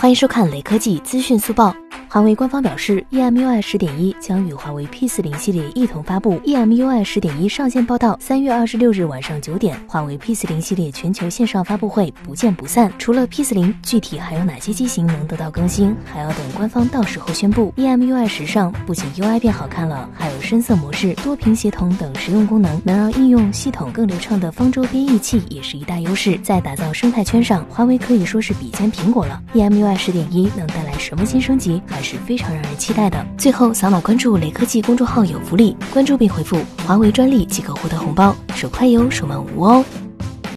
[0.00, 1.74] 欢迎收看雷科技资讯速报。
[2.10, 6.40] 华为官方表示，EMUI 十点一将与华为 P 四零系列一同发布。
[6.40, 12.90] EMUI 十点一上线报道，三月二十六日晚上九点，华为 P 四零系列全球线上发布会不见不散。
[12.98, 17.74] 除了 P 四零，具体还有哪些机型能得到更新，还要等官方到时候宣布。
[17.76, 26.38] EMUI 十上不仅 UI 变好看了，还有深色模式、多屏协同等实用功能，能让应用系统更流畅的方舟编译器也是一大优势。
[26.42, 29.38] 在打造生态圈上，华为可以说是比肩苹果了。
[29.52, 31.82] EMUI 十点一能带来什么新升级？
[31.98, 33.26] 还是非常让人期待的。
[33.36, 36.56] 最后，扫码关注雷科技公众号有福利，关注并回复
[36.86, 39.84] “华为专利”即可获得红包，手快有，手慢无哦。